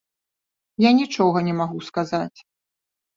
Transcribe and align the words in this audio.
Я 0.83 0.91
нічога 0.99 1.43
не 1.49 1.53
магу 1.59 1.79
сказаць. 1.91 2.39